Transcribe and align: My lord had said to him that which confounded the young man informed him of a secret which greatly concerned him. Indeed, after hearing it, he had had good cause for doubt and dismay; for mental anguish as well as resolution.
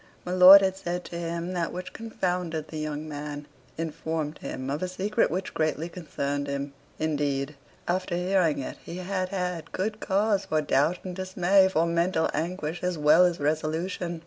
My 0.25 0.31
lord 0.31 0.63
had 0.63 0.75
said 0.75 1.05
to 1.05 1.15
him 1.15 1.53
that 1.53 1.71
which 1.71 1.93
confounded 1.93 2.69
the 2.69 2.79
young 2.79 3.07
man 3.07 3.45
informed 3.77 4.39
him 4.39 4.67
of 4.71 4.81
a 4.81 4.87
secret 4.87 5.29
which 5.29 5.53
greatly 5.53 5.89
concerned 5.89 6.47
him. 6.47 6.73
Indeed, 6.97 7.53
after 7.87 8.15
hearing 8.15 8.57
it, 8.57 8.77
he 8.83 8.97
had 8.97 9.29
had 9.29 9.71
good 9.71 9.99
cause 9.99 10.45
for 10.45 10.59
doubt 10.59 10.97
and 11.03 11.15
dismay; 11.15 11.67
for 11.69 11.85
mental 11.85 12.31
anguish 12.33 12.81
as 12.81 12.97
well 12.97 13.25
as 13.25 13.39
resolution. 13.39 14.19